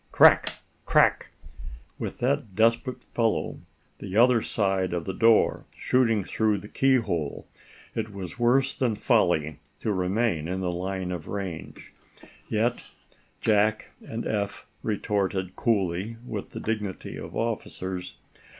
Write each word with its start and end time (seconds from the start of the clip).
Crack! 0.11 0.53
Crack! 0.83 1.29
With 1.99 2.17
that 2.21 2.55
desperate 2.55 3.03
fellow 3.03 3.59
the 3.99 4.17
other 4.17 4.41
side 4.41 4.93
of 4.93 5.05
the 5.05 5.13
door, 5.13 5.67
shooting 5.77 6.23
through 6.23 6.57
the 6.57 6.67
key 6.67 6.95
hole, 6.95 7.47
it 7.93 8.11
was 8.11 8.39
worse 8.39 8.73
than 8.73 8.95
folly 8.95 9.59
to 9.79 9.93
remain 9.93 10.47
in 10.47 10.61
line 10.61 11.11
of 11.11 11.27
range. 11.27 11.93
Yet 12.49 12.83
Jack 13.41 13.91
and 14.03 14.25
Eph 14.25 14.65
retorted 14.81 15.55
coolly, 15.55 16.17
with 16.25 16.49
the 16.49 16.59
dignity 16.59 17.15
of 17.17 17.35
officers. 17.35 18.17